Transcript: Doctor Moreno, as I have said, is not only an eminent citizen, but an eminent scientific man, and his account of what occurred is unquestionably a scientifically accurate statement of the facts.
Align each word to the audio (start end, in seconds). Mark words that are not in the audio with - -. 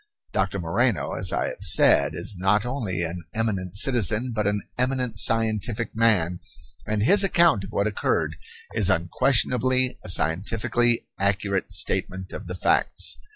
Doctor 0.33 0.57
Moreno, 0.57 1.11
as 1.11 1.31
I 1.31 1.49
have 1.49 1.61
said, 1.61 2.15
is 2.15 2.35
not 2.35 2.65
only 2.65 3.03
an 3.03 3.23
eminent 3.35 3.77
citizen, 3.77 4.31
but 4.33 4.47
an 4.47 4.63
eminent 4.75 5.19
scientific 5.19 5.95
man, 5.95 6.39
and 6.87 7.03
his 7.03 7.23
account 7.23 7.63
of 7.65 7.71
what 7.71 7.85
occurred 7.85 8.35
is 8.73 8.89
unquestionably 8.89 9.99
a 10.03 10.09
scientifically 10.09 11.05
accurate 11.19 11.71
statement 11.71 12.33
of 12.33 12.47
the 12.47 12.55
facts. 12.55 13.19